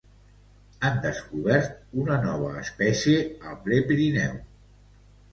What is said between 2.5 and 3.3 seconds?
espècie